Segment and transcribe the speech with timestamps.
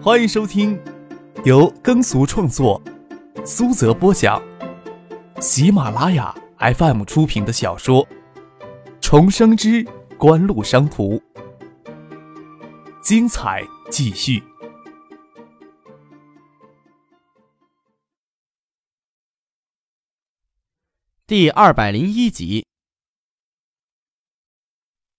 [0.00, 0.80] 欢迎收听
[1.44, 2.80] 由耕俗创作、
[3.44, 4.40] 苏泽播讲、
[5.40, 8.06] 喜马拉雅 FM 出品的小说
[9.00, 9.84] 《重生之
[10.16, 11.16] 官路商途》，
[13.02, 14.40] 精彩继续，
[21.26, 22.64] 第二百零一集。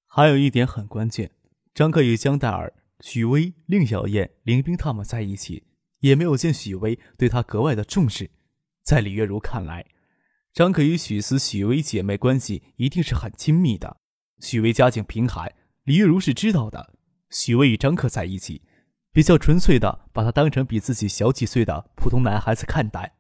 [0.08, 1.32] 还有一点很关键，
[1.74, 2.74] 张克与江黛儿。
[3.02, 5.64] 许巍、令小燕、林冰他们在一起，
[6.00, 8.32] 也没有见许巍对他格外的重视。
[8.84, 9.86] 在李月如看来，
[10.52, 13.98] 张可与许思、许巍姐妹关系一定是很亲密的。
[14.40, 16.94] 许巍家境贫寒，李月如是知道的。
[17.30, 18.64] 许巍与张可在一起，
[19.12, 23.16] 比较纯粹的把他当成比自己小几岁的普通男孩子看待。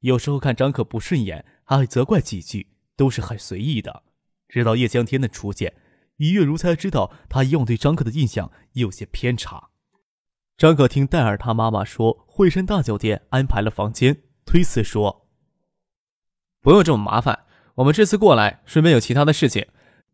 [0.00, 4.02] 有时候看张可不顺眼，还会责怪几句，都是很随意的。
[4.48, 5.72] 直到叶江天的出现。
[6.16, 9.68] 李月如才知道，他以往对张克的印象有些偏差。
[10.56, 15.28] 张克听戴尔他妈妈说，惠山大酒店安排了房间，推辞说
[16.62, 19.66] ：“不用这么麻烦，我们这次过来顺便有其他的事情，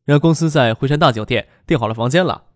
[0.05, 2.47] 让公司在惠山大酒店订好了房间了。”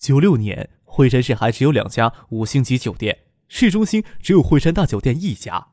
[0.00, 5.68] 九六年，惠山市还只有两家五星级酒店，市中心只有惠山大酒店一家。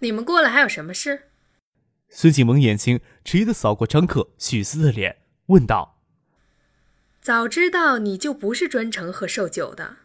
[0.00, 1.30] 你们过来还有什么事？
[2.08, 5.98] 孙锦萌眼睛迟疑的扫过张克、许思的脸，问道
[7.20, 9.96] ：“早知道你就不是专程喝寿酒的。”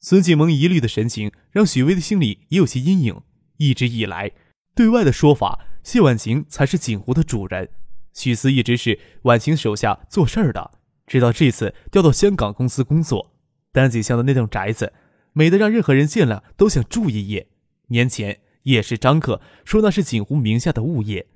[0.00, 3.20] 孙锦萌疑虑的神情让许巍的心里也有些阴影。
[3.58, 4.32] 一直以来，
[4.74, 7.68] 对外的说法，谢婉晴才是锦湖的主人，
[8.14, 10.78] 许思一直是婉晴手下做事儿的。
[11.06, 13.34] 直到这次调到香港公司工作，
[13.72, 14.94] 丹景巷的那栋宅子，
[15.34, 17.48] 美得让任何人见了都想住一夜。
[17.88, 18.40] 年前。
[18.70, 21.26] 也是张克说那是锦湖名下的物业。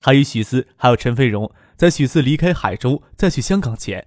[0.00, 4.06] 他与许思还有陈飞荣在许思离开海州再去香港前，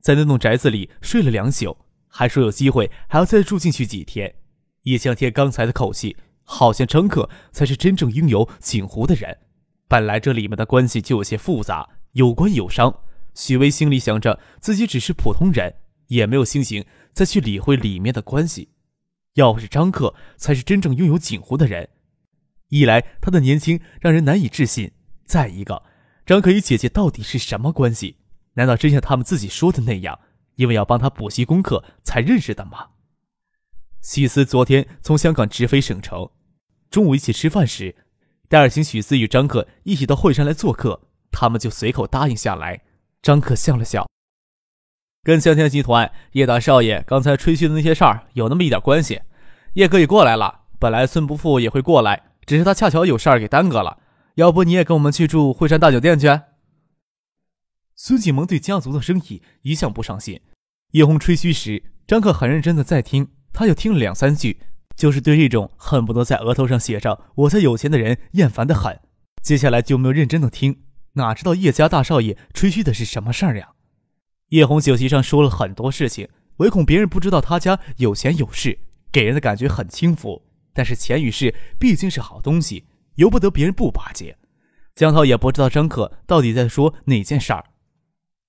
[0.00, 1.76] 在那栋宅子里睡了两宿，
[2.08, 4.34] 还说有机会还要再住进去几天。
[4.84, 9.38] 叶向天刚才的口气，好像张克才是真正拥有锦湖的人。
[9.86, 12.94] 本来这里面的关系就有些复杂，有官有商。
[13.34, 15.74] 许巍心里想着自己只是普通人，
[16.08, 18.70] 也没有心情再去理会里面的关系。
[19.34, 21.88] 要是张克才是真正拥有锦湖的人，
[22.70, 24.88] 一来他的年轻让人难以置信；
[25.24, 25.82] 再一个，
[26.24, 28.16] 张可与姐姐到底是什么关系？
[28.54, 30.18] 难道真像他们自己说的那样，
[30.56, 32.88] 因为要帮他补习功课才认识的吗？
[34.02, 36.30] 许思昨天从香港直飞省城，
[36.90, 37.94] 中午一起吃饭时，
[38.48, 42.82] 戴尔请许思与张克一起到惠山来做客，他们就随口答应下来。
[43.22, 44.08] 张克笑了笑。
[45.22, 49.20] 跟香天集团叶大少爷刚才吹嘘的那些事儿有那么一点关系，
[49.74, 50.62] 叶哥也过来了。
[50.78, 53.98] 本来孙伯父也会过来，只是他恰巧有事儿给耽搁了。
[54.34, 56.26] 要不你也跟我们去住惠山大酒店去？
[57.94, 60.40] 孙启萌对家族的生意一向不上心。
[60.90, 64.58] 叶红吹嘘时，张克很认真的在听，他又听了两三句，
[64.96, 68.98] 就是对这种恨不得在额头上写上“我才有钱”的人厌烦的很。
[69.40, 70.82] 接下来就没有认真的听，
[71.12, 73.74] 哪知道叶家大少爷吹嘘的是什么事儿呀？
[74.48, 78.80] 叶红酒席上说了很多事情，唯恐别人不知道他家有钱有势，
[79.12, 80.49] 给人的感觉很轻浮。
[80.80, 82.86] 但是钱与势毕竟是好东西，
[83.16, 84.38] 由不得别人不巴结。
[84.94, 87.66] 江涛也不知道张克到底在说哪件事儿。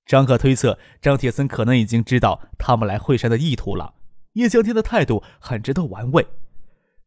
[0.05, 3.95] 张克推测张铁森可能已经知道他们来惠山的意图了。
[4.35, 6.25] 叶江天的态度很值得玩味，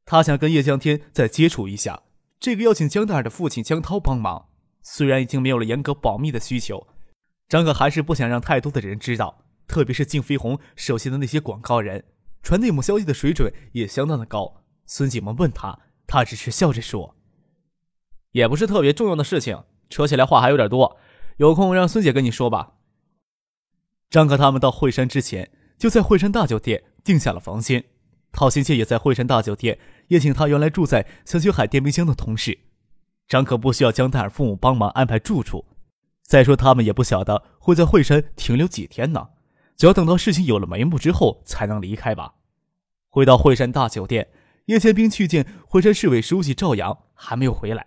[0.04, 2.02] 他想跟叶江天再接触一下。
[2.38, 4.48] 这个邀请江大儿的父亲江涛帮忙，
[4.82, 6.86] 虽然已经没有了严格保密的需求。
[7.48, 12.04] 张可还是不想让太多的人知道，特别是靳飞鸿手下的那些广告人，
[12.42, 14.60] 传内幕消息的水准也相当的高。
[14.86, 17.16] 孙锦萌问他，他只是笑着说
[18.32, 20.96] ：“也不是特别重要的事情，扯起来话还有点多，
[21.36, 22.74] 有空让孙姐跟你说吧。”
[24.10, 27.84] 张可他们到惠山之前，就在惠山大酒店订下了房间。
[28.30, 29.78] 陶心切也在惠山大酒店
[30.08, 32.58] 宴请他原来住在香雪海电冰箱的同事。
[33.28, 35.64] 张可不需要江黛儿父母帮忙安排住处。
[36.22, 39.28] 再说，他们也不晓得会在惠山停留几天呢，
[39.76, 42.34] 就要等到事情有了眉目之后才能离开吧。
[43.08, 44.28] 回到惠山大酒店，
[44.66, 47.86] 叶剑兵去见惠山市委书记赵阳，还没有回来。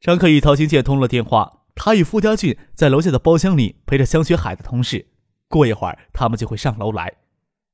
[0.00, 5.08] 张克与陶新建通了电话，他与傅家俊在楼下的包厢里陪着香雪海的同事。
[5.48, 7.16] 过一会儿，他们就会上楼来。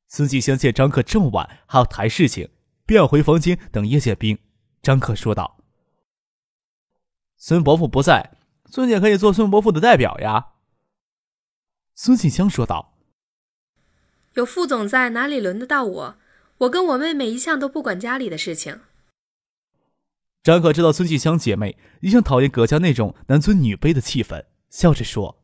[0.09, 2.51] 孙继香见张克这么晚还要谈事情，
[2.87, 4.39] 便要回房间等叶剑兵。
[4.83, 5.59] 张克说道
[7.37, 8.37] ：“孙伯父不在。”
[8.71, 10.53] 孙姐可以做孙伯父的代表呀。”
[11.95, 12.99] 孙庆香说道。
[14.35, 16.19] “有副总在，哪里轮得到我？
[16.63, 18.81] 我跟我妹妹一向都不管家里的事情。”
[20.43, 25.41] 张可知道孙庆香姐妹一向讨厌葛家那种男尊女卑的气氛，笑着说：“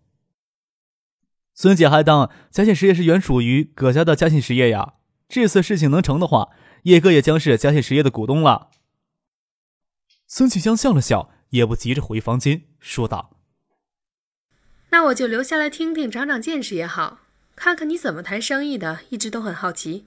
[1.55, 4.94] 孙姐还当嘉信实业是原属于葛家的嘉信实业呀。
[5.29, 6.50] 这次事情能成的话，
[6.85, 8.71] 叶哥也将是嘉信实业的股东了。
[10.26, 13.37] 孙启香笑了笑，也不急着回房间，说道
[14.91, 17.21] ：“那我就留下来听听，长长见识也好，
[17.55, 20.06] 看看你怎么谈生意的，一直都很好奇。”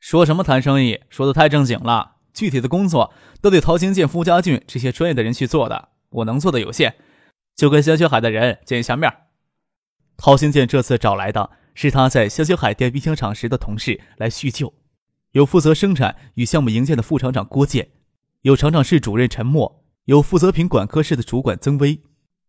[0.00, 1.00] 说什么谈生意？
[1.08, 2.16] 说的太正经了。
[2.32, 6.94] 具体的工作都得陶行健、傅家俊这些专业的人去做的，我能做的有限，
[7.56, 9.12] 就跟香雪海的人见一下面。
[10.16, 14.72] 陶行健这次找来的是他在香雪海电冰箱厂时的同事来叙旧，
[15.32, 17.88] 有负责生产与项目营建的副厂长郭健，
[18.42, 22.00] 有厂长室主任陈默，有负责品管科室的主管曾威，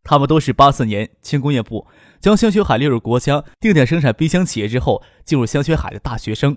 [0.04, 1.88] 他们都是八四年轻工业部
[2.19, 6.56] 将香雪海列入国家定点生产冰箱企业之后进入香雪海的大学生，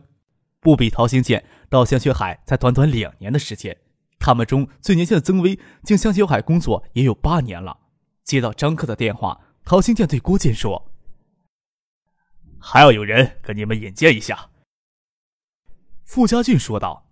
[0.63, 3.77] 不比陶行健到香雪海才短短两年的时间，
[4.21, 7.81] 他们中最年轻的曾威进香雪海工作也有八年了。
[8.23, 10.93] 接到张克的电话，陶行健对郭健说。
[12.61, 14.51] 还要有人跟你们引荐一下。”
[16.07, 17.09] 傅家俊说道。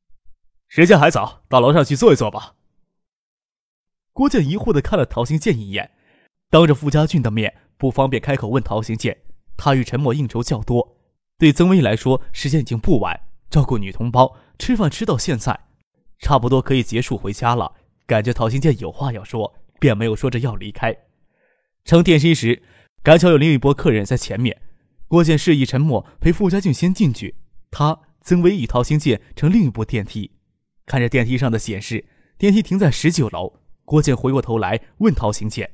[0.68, 2.54] “时间还早，到楼上去坐一坐吧。”
[4.14, 5.92] 郭建疑惑的看了陶行健一眼，
[6.48, 9.24] 当着傅家俊的面不方便开口问陶行健。
[9.58, 10.97] 他与陈默应酬较多，
[11.38, 15.58] 对曾威来说时间已经不晚，照顾女同胞吃饭吃到现在，
[16.18, 17.72] 差不多可以结束回家了。
[18.06, 20.96] 感觉陶行健有话要说，便没有说着要离开。
[21.84, 22.60] 乘电梯时，
[23.04, 24.60] 赶巧有另一波客人在前面。
[25.06, 27.36] 郭建示意陈默陪傅家俊先进去，
[27.70, 30.32] 他曾威与陶行健乘另一部电梯。
[30.86, 32.04] 看着电梯上的显示，
[32.36, 33.60] 电梯停在十九楼。
[33.84, 35.70] 郭建回过头来问陶行健：“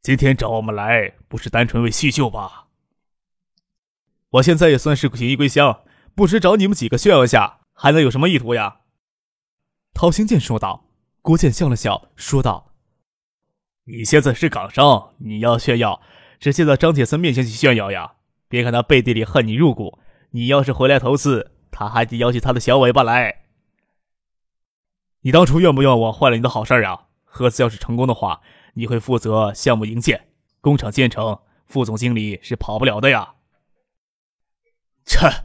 [0.00, 2.63] 今天找我们来，不是单纯为叙旧吧？
[4.34, 5.82] 我现在也算是锦衣归乡，
[6.14, 8.80] 不知找你们几个炫耀下，还能有什么意图呀？”
[9.94, 10.84] 陶行健说道。
[11.22, 12.74] 郭建笑了笑，说道
[13.86, 16.02] ：“你现在是港商，你要炫耀。”
[16.38, 18.16] 直接在张铁森面前去炫耀呀！
[18.46, 19.98] 别看他背地里恨你入骨，
[20.32, 23.44] 你要是回来投资，他还得摇起他的小尾巴来。
[25.22, 27.06] 你当初怨不怨我坏了你的好事啊？
[27.24, 28.42] 合资要是成功的话，
[28.74, 30.28] 你会负责项目营建，
[30.60, 33.36] 工厂建成，副总经理是跑不了的呀。
[35.04, 35.44] 切，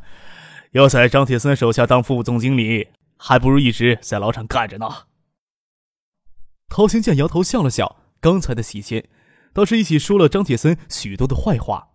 [0.72, 5.08] 要在张铁森手下当副总经理，还不如一直在老厂干着呢。
[6.68, 9.10] 陶行健摇头笑了笑，刚才的喜间。
[9.52, 11.90] 倒是一起说了张铁森许多的坏话。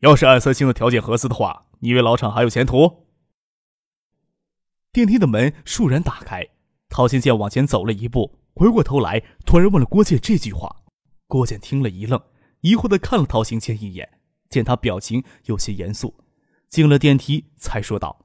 [0.00, 3.06] 要是按三星的条件合资的话，你以为老厂还有前途？
[4.92, 6.48] 电梯的门倏然打开，
[6.88, 10.82] 陶行健往前走了一步，回过头来，突然问了郭建这句话。
[11.28, 12.20] 郭建听了一愣，
[12.62, 14.15] 疑惑的看了陶行健一眼，
[14.56, 16.14] 见他表情有些严肃，
[16.70, 18.24] 进了电梯才说道：“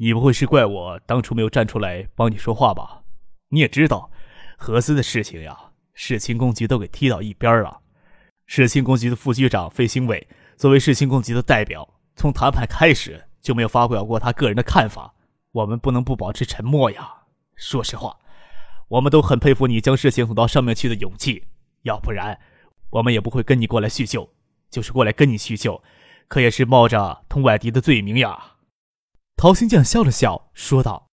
[0.00, 3.04] 你不会是怪我当初没有站出来帮你说话吧？
[3.50, 4.10] 你也知道。”
[4.56, 7.82] 合资的事情呀，市轻工局都给踢到一边了。
[8.46, 10.26] 市轻工局的副局长费兴伟
[10.56, 15.14] 作为市轻工局的代表，从谈判开始就没有发表过他个人的看法。
[15.52, 17.24] 我们不能不保持沉默呀。
[17.56, 18.18] 说实话，
[18.88, 21.44] 我们都很佩服你将事情捅到上面去的勇气。
[21.82, 22.38] 要不然，
[22.90, 24.28] 我们也不会跟你过来叙旧。
[24.70, 25.82] 就是过来跟你叙旧，
[26.28, 28.52] 可也是冒着通外敌的罪名呀。
[29.36, 31.08] 陶行健笑了笑，说道。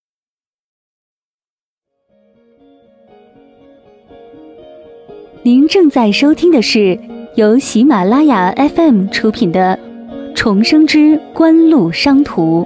[5.41, 6.99] 您正在收听的是
[7.35, 9.75] 由喜马拉雅 FM 出品的
[10.35, 12.63] 《重生之官路商途》。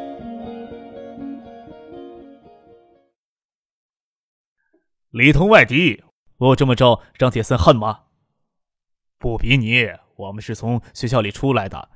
[5.12, 6.04] 里通外敌，
[6.38, 8.00] 我这么着让铁森恨吗？
[9.22, 11.90] 不比你，我们是从学校里出来的，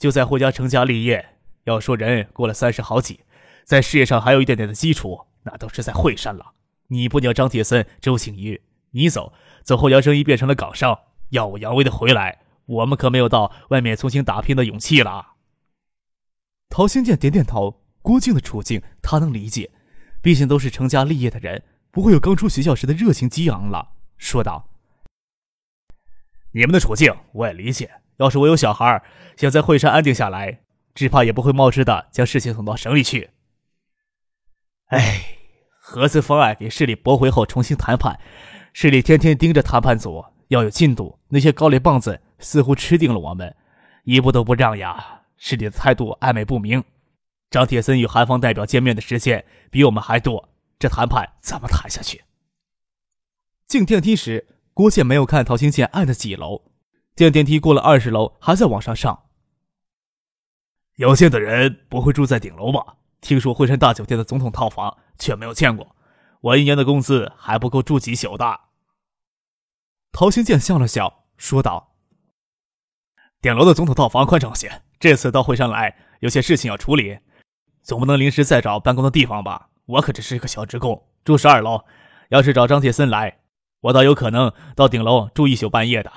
[0.00, 1.36] 就在霍家成家立业。
[1.62, 3.20] 要说人过了三十好几，
[3.62, 6.54] 在事业上还有一点点的基础，那都是在惠山了。
[6.88, 8.60] 你不鸟张铁森、周庆余，
[8.90, 9.32] 你走。
[9.62, 10.98] 走后，杨生一变成了港商，
[11.28, 15.34] 耀武扬威的回来，我们可没有到外面重新打拼的勇气了。
[16.68, 19.70] 陶兴建点点头，郭靖的处境他能理解，
[20.20, 21.62] 毕竟都是成家立业的人，
[21.92, 23.92] 不会有刚出学校时的热情激昂了。
[24.18, 24.68] 说道
[26.52, 29.02] ：“你们的处境我也理解，要是我有小孩，
[29.36, 30.60] 想在惠山安定下来，
[30.94, 33.30] 只怕也不会冒失的将事情送到省里去。
[34.86, 35.38] 哎，
[35.80, 38.20] 合资方案给市里驳回后重新谈判。”
[38.74, 43.54] 市里天天盯着谈判组要有进度，那些高丽棒子似乎吃定了我们，
[44.04, 45.24] 一步都不让呀！
[45.36, 46.82] 市里的态度暧昧不明。
[47.50, 52.22] 张铁森与韩方代表见面的时间比我们还多，这谈判怎么谈下去？
[53.66, 56.62] 进电梯时，郭倩没有看陶兴建按的几楼，
[57.14, 59.24] 见电梯过了二十楼，还在往上上。
[60.96, 62.96] 有钱的人不会住在顶楼吧？
[63.20, 65.94] 听说惠山大酒店的总统套房，却没有见过。
[66.40, 68.60] 我一年的工资还不够住几宿的。
[70.10, 71.94] 陶行健笑了笑，说道
[73.40, 77.18] ：“顶楼的总统套房宽敞些，这次到惠山来，有些事情要处理，
[77.82, 79.68] 总不能临时再找办公的地方吧？
[79.84, 81.84] 我可只是一个小职工，住十二楼。
[82.30, 83.41] 要是找张铁森来，
[83.82, 86.12] 我倒有可能到顶楼住一宿半夜的。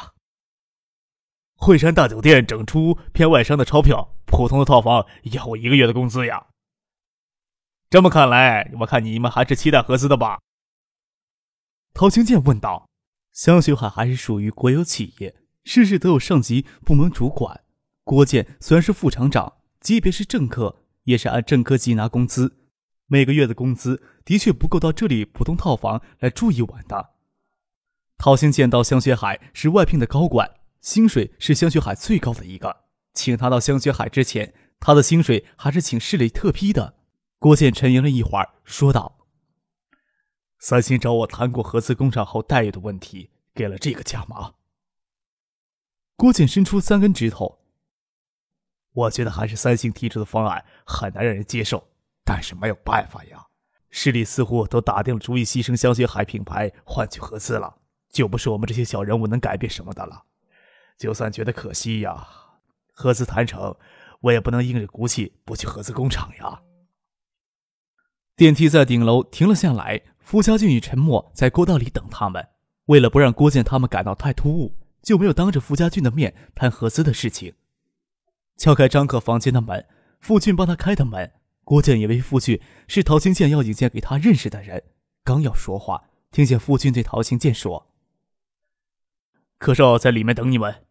[1.56, 6.48] 惠山大酒店整出偏外商的钞票，普通的套房要我一个月的工资呀。
[7.90, 10.40] 这么看来，我看你们还是期待合资的吧？”
[11.94, 12.88] 陶行健问道。
[13.32, 17.66] 香雪海还是属于国有企业，事事都有上级部门主管。
[18.04, 22.58] 郭建虽然是副厂长，级别是正科，也是按正科级拿工资，
[23.08, 27.15] 每个月的工资的确不够到这里普通套房来住一晚的。
[28.18, 32.84] 陶兴见到香雪海是外聘的高管，薪水是香雪海最高的一个。
[33.14, 36.96] 请他到香雪海之前，他的薪水还是请市里特批的。
[37.38, 39.18] 郭建沉吟了一会儿，说道。
[40.58, 44.54] 三星找我谈过合资工厂后待遇的问题，给了这个价码。
[46.16, 47.60] 郭建伸出三根指头。
[48.94, 51.90] 我觉得还是三星提出的方案很难让人接受，
[52.24, 53.46] 但是没有办法呀。
[53.90, 57.78] 市里似乎都打定了主意，牺牲香雪海品牌换取合资了，
[58.16, 60.24] 就不是我们这些小人物能改变什么的了。
[60.98, 62.26] 就算觉得可惜呀，
[62.94, 63.76] 合资谈成，
[64.22, 66.62] 我也不能硬着骨气不去合资工厂呀。
[68.38, 70.02] 电梯在顶楼停了下来。
[70.20, 72.48] 傅家俊与陈默在过道里等他们，
[72.86, 77.54] 为了不让郭建他们感到太突兀，就没有当着傅家俊的面谈合资的事情。
[78.58, 79.86] 敲开张克房间的门，
[80.22, 81.34] 傅俊帮他开的门。
[81.66, 84.82] 郭建以为傅俊是陶兴建要引荐给他认识的人，
[85.24, 87.86] 刚要说话，听见傅俊对陶兴建说
[89.58, 90.84] ：“柯少在里面等你们。”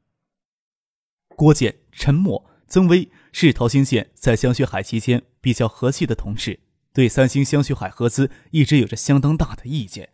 [1.36, 6.60] 郭建、陈默、曾威是陶兴建在香雪海期间比较和气的同事。
[6.92, 10.10] 对三星香雪海合资一直有着相当大的意见，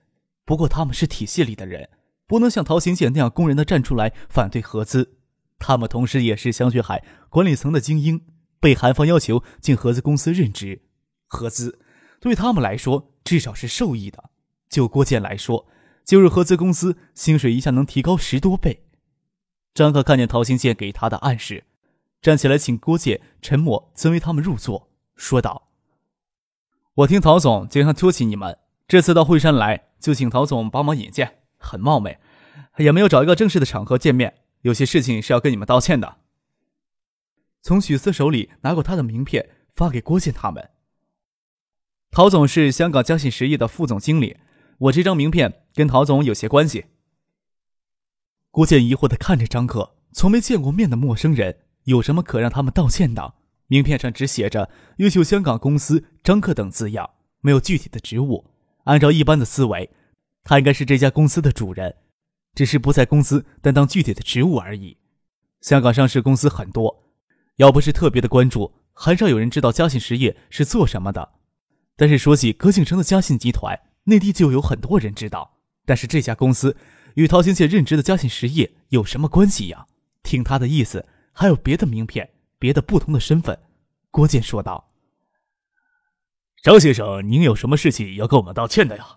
[0.46, 1.90] 不过他们是体系里的人，
[2.26, 5.18] 不能像陶行健那样公然的站出来反对合资。
[5.58, 8.24] 他们同时也是香雪海管理层的精英，
[8.58, 10.80] 被韩方要求进合资公司任职。
[11.26, 11.78] 合资
[12.18, 14.30] 对他们来说至少是受益的。
[14.70, 15.66] 就郭建来说，
[16.10, 18.82] 进入合资公司，薪水一下能提高十多倍。
[19.72, 21.62] 张克看见陶行健给他的暗示，
[22.20, 25.68] 站起来请郭建、陈默、曾为他们入座，说道。
[26.94, 32.18] 我听陶总经常托起你们，这次到惠山来就请陶总帮忙引荐，很冒昧，
[32.78, 36.16] 也没有找一个正式的场合见面，有些事情是要跟你们道歉的。
[37.62, 40.70] 从许思手里拿过他的名片，发给郭建他们。
[42.10, 44.38] 陶总是香港嘉信实业的副总经理，
[44.80, 46.86] 我这张名片跟陶总有些关系。
[48.50, 53.34] 郭建疑惑的看着张克，从没见过面的陌生人，有什么可让他们道歉的？
[53.66, 57.10] 名片上只写着“优秀香港公司张克”等字样，
[57.40, 58.46] 没有具体的职务。
[58.84, 59.90] 按照一般的思维，
[60.42, 61.96] 他应该是这家公司的主人，
[62.54, 64.96] 只是不在公司担当具体的职务而已。
[65.60, 67.04] 香港上市公司很多，
[67.56, 71.34] 要不是特别的关注，很少有人知道嘉信实业是做什么的。
[71.96, 75.58] 但是说起葛景生的嘉信集团，内地就有很多人知道。
[75.84, 76.76] 但是这家公司
[77.14, 79.86] 与陶行健任职的嘉信实业有什么关系呀？
[80.22, 82.30] 听他的意思，还有别的名片。
[82.58, 83.58] 别的不同的身份，
[84.10, 84.92] 郭建说道
[86.62, 89.16] ：“张先生，您有什么事情要跟我们道歉的呀？”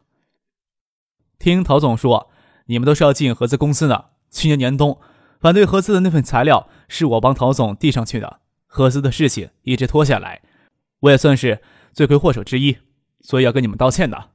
[1.38, 2.32] 听陶总说，
[2.68, 4.12] 你们都是要进合资公司的。
[4.32, 4.98] 去年年冬，
[5.42, 8.40] 反对合资的那份材料是我帮陶总递上去的。
[8.66, 10.42] 合资的事情一直拖下来，
[11.02, 11.62] 我也算是
[11.92, 12.78] 罪魁祸首之一，
[13.20, 14.30] 所以要跟你们道歉的。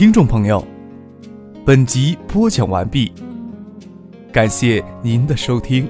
[0.00, 0.66] 听众朋友，
[1.66, 3.12] 本集播讲完毕，
[4.32, 5.86] 感谢您的收听。